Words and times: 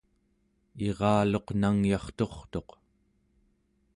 iraluq 0.85 1.47
nangyarturtuq 1.61 2.69